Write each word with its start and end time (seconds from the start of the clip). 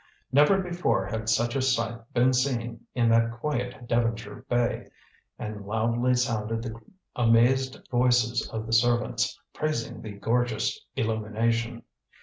Never 0.31 0.57
before 0.57 1.05
had 1.05 1.29
such 1.29 1.55
a 1.55 1.61
sight 1.61 2.11
been 2.11 2.33
seen 2.33 2.87
in 2.95 3.07
that 3.09 3.33
quiet 3.39 3.85
Devonshire 3.87 4.43
bay, 4.49 4.89
and 5.37 5.63
loudly 5.67 6.15
sounded 6.15 6.63
the 6.63 6.73
amazed 7.15 7.79
voices 7.91 8.49
of 8.49 8.65
the 8.65 8.73
servants, 8.73 9.39
praising 9.53 10.01
the 10.01 10.13
gorgeous 10.13 10.83
illumination. 10.95 11.83